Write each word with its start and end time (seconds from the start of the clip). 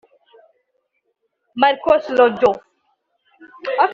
Marcos 1.61 2.03
Rojo 2.17 2.51